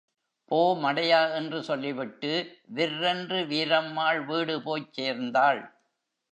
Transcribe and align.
போ, 0.51 0.75
மடையா 0.75 1.33
என்று 1.35 1.63
சொல்லிவிட்டு 1.63 2.31
விர்ரென்று 2.75 3.39
வீரம்மாள் 3.45 4.25
வீடு 4.25 4.61
போய்ச் 4.61 4.93
சேர்ந்தாள். 4.93 5.61